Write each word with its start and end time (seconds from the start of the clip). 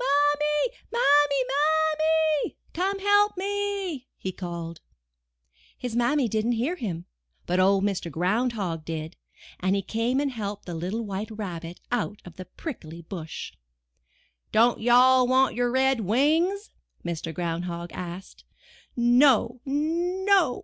Mammy, 0.00 0.78
Mammy, 0.92 2.46
Mammy, 2.46 2.56
come 2.72 2.98
and 2.98 3.00
help 3.00 3.36
me!'* 3.36 4.06
he 4.16 4.30
called. 4.30 4.80
His 5.76 5.96
Mammy 5.96 6.28
didn't 6.28 6.52
hear 6.52 6.76
him, 6.76 7.06
but 7.46 7.58
Old 7.58 7.82
Mr. 7.82 8.08
Ground 8.08 8.52
Hog 8.52 8.84
did, 8.84 9.16
and 9.58 9.74
he 9.74 9.82
came 9.82 10.20
and 10.20 10.30
helped 10.30 10.66
the 10.66 10.74
little 10.76 11.04
White 11.04 11.32
Rabbit 11.32 11.80
out 11.90 12.22
of 12.24 12.36
the 12.36 12.44
prickly 12.44 13.02
bush. 13.02 13.52
''Don't 14.52 14.78
you 14.78 14.92
all 14.92 15.26
want 15.26 15.56
your 15.56 15.72
red 15.72 16.02
wings?*' 16.02 16.70
Mr. 17.04 17.34
Ground 17.34 17.64
Hog 17.64 17.90
asked. 17.92 18.44
''No, 18.96 19.58
no! 19.64 20.56